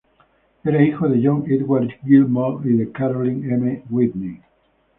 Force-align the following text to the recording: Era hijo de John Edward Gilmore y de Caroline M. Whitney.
Era 0.63 0.81
hijo 0.81 1.07
de 1.07 1.21
John 1.23 1.43
Edward 1.47 1.89
Gilmore 2.03 2.67
y 2.67 2.73
de 2.75 2.91
Caroline 2.91 3.47
M. 3.53 3.83
Whitney. 3.91 4.41